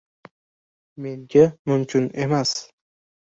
—Menga 1.03 1.45
mumkin 1.71 2.09
emas. 2.25 2.57